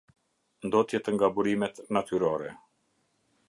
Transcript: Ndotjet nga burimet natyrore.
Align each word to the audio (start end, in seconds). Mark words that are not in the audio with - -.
Ndotjet 0.65 1.05
nga 1.13 1.27
burimet 1.35 1.75
natyrore. 1.91 2.49